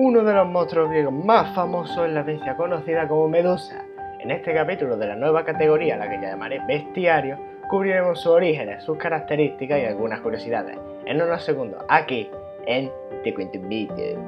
[0.00, 3.84] uno de los monstruos griegos más famosos es la bestia conocida como Medusa.
[4.20, 7.36] En este capítulo de la nueva categoría, la que llamaré bestiario,
[7.68, 10.78] cubriremos sus orígenes, sus características y algunas curiosidades.
[11.04, 12.30] En unos segundos, aquí,
[12.66, 12.92] en
[13.24, 14.20] Te Cuento un Vídeo.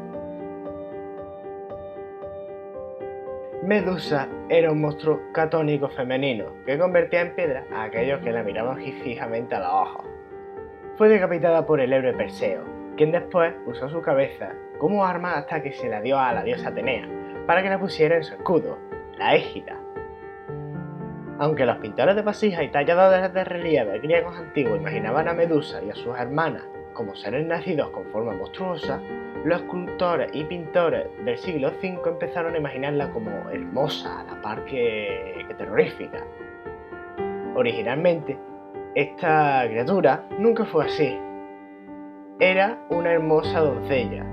[3.62, 8.79] Medusa era un monstruo catónico femenino que convertía en piedra a aquellos que la miraban
[9.05, 10.05] fijamente a los ojos.
[10.96, 15.73] Fue decapitada por el héroe Perseo, quien después usó su cabeza como arma hasta que
[15.73, 17.09] se la dio a la diosa Atenea,
[17.47, 18.77] para que la pusiera en su escudo,
[19.16, 19.80] la égida.
[21.38, 25.88] Aunque los pintores de vasijas y talladores de relieve griegos antiguos imaginaban a Medusa y
[25.88, 26.62] a sus hermanas
[26.93, 29.01] como seres nacidos con forma monstruosa,
[29.46, 34.66] los escultores y pintores del siglo V empezaron a imaginarla como hermosa, a la par
[34.66, 36.23] que, que terrorífica.
[37.55, 38.37] Originalmente,
[38.95, 41.19] esta criatura nunca fue así,
[42.43, 44.25] era una hermosa doncella,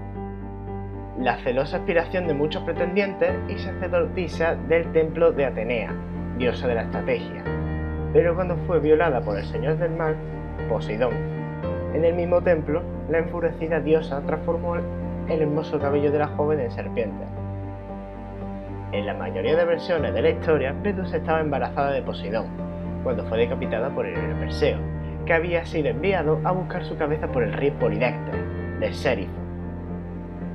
[1.20, 5.94] la celosa aspiración de muchos pretendientes y sacerdotisa del templo de Atenea,
[6.38, 7.44] diosa de la estrategia,
[8.14, 10.16] pero cuando fue violada por el señor del mal,
[10.70, 11.12] Poseidón,
[11.94, 16.72] en el mismo templo, la enfurecida diosa transformó el hermoso cabello de la joven en
[16.72, 17.26] serpiente.
[18.94, 22.48] En la mayoría de versiones de la historia, Medusa estaba embarazada de Poseidón,
[23.04, 24.78] cuando fue decapitada por el Perseo,
[25.28, 28.36] que había sido enviado a buscar su cabeza por el rey Polidectes,
[28.80, 29.34] de Serifo.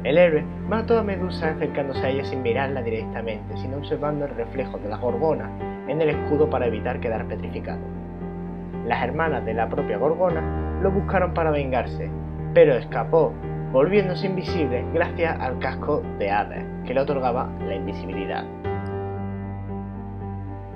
[0.03, 4.79] El héroe mató a Medusa acercándose a ella sin mirarla directamente, sino observando el reflejo
[4.79, 5.51] de la gorgona
[5.87, 7.83] en el escudo para evitar quedar petrificado.
[8.87, 12.11] Las hermanas de la propia gorgona lo buscaron para vengarse,
[12.55, 13.33] pero escapó,
[13.73, 18.45] volviéndose invisible gracias al casco de Hades, que le otorgaba la invisibilidad.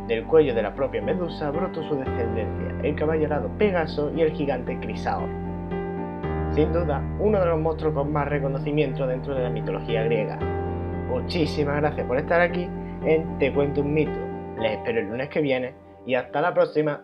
[0.07, 4.79] Del cuello de la propia Medusa brotó su descendencia, el caballo Pegaso y el gigante
[4.79, 5.29] Crisaor.
[6.53, 10.39] Sin duda, uno de los monstruos con más reconocimiento dentro de la mitología griega.
[11.09, 12.69] Muchísimas gracias por estar aquí
[13.05, 14.19] en Te Cuento un Mito.
[14.61, 15.75] Les espero el lunes que viene
[16.07, 17.03] y hasta la próxima.